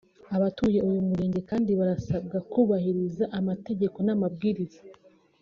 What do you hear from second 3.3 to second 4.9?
amategeko n’amabwiriza